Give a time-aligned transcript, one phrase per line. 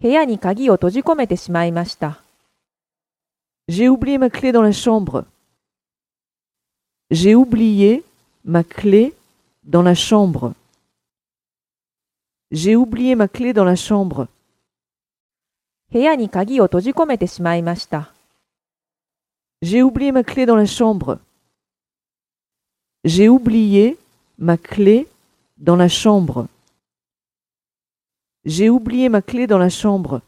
[0.00, 2.20] 部屋に鍵を閉じ込めてしまいました。
[3.68, 5.24] J'ai oublié ma clé dans la chambre.
[7.10, 8.04] J'ai oublié
[8.44, 9.12] ma clé
[9.64, 10.54] dans la chambre.
[12.52, 14.28] J'ai oublié ma clé dans la chambre.
[15.90, 18.12] 部屋に鍵を閉じ込めてしまいました。
[19.62, 21.18] J'ai oublié ma clé dans la chambre.
[23.04, 23.96] J'ai oublié
[24.38, 25.06] ma clé
[25.58, 26.48] dans la chambre.
[28.43, 30.21] J'ai oublié ma clé dans la chambre.